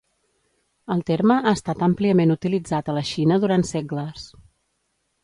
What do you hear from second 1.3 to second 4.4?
ha estat àmpliament utilitzat a la Xina durant segles.